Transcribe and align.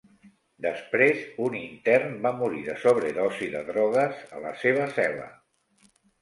Després, 0.65 1.19
un 1.47 1.57
intern 1.59 2.15
va 2.23 2.31
morir 2.39 2.63
de 2.69 2.77
sobredosi 2.85 3.51
de 3.57 3.61
drogues 3.69 4.25
a 4.39 4.43
la 4.47 4.55
seva 4.63 4.89
cel·la. 4.97 5.29